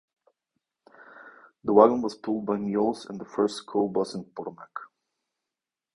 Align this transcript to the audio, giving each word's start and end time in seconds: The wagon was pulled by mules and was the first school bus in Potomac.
The 1.63 1.73
wagon 1.73 2.01
was 2.01 2.15
pulled 2.15 2.47
by 2.47 2.57
mules 2.57 3.05
and 3.05 3.19
was 3.19 3.27
the 3.27 3.33
first 3.35 3.57
school 3.57 3.87
bus 3.87 4.15
in 4.15 4.23
Potomac. 4.35 4.79